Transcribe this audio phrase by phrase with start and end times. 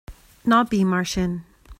[0.51, 1.31] Ná bí mar sin.